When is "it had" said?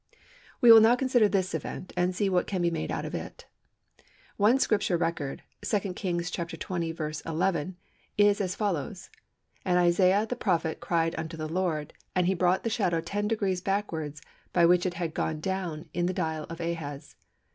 14.87-15.13